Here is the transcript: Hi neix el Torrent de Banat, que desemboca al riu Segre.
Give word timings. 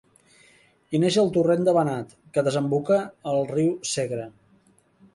Hi 0.89 1.01
neix 1.03 1.17
el 1.25 1.29
Torrent 1.35 1.69
de 1.69 1.77
Banat, 1.79 2.17
que 2.39 2.47
desemboca 2.49 2.99
al 3.35 3.49
riu 3.55 3.73
Segre. 3.95 4.31